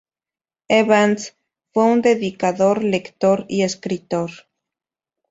Evans 0.67 1.37
fue 1.71 1.83
un 1.83 2.01
dedicado 2.01 2.73
lector 2.73 3.45
y 3.47 3.61
escritor. 3.61 4.31